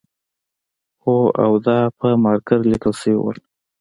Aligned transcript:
هو 1.03 1.17
او 1.43 1.51
دا 1.67 1.77
په 1.99 2.07
مارکر 2.23 2.59
لیکل 2.71 2.93
شوی 3.01 3.15
و 3.19 3.23